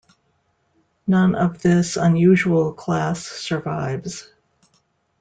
None 1.05 1.35
of 1.35 1.61
this 1.61 1.95
unusual 1.95 2.73
class 2.73 3.21
survives. 3.23 4.31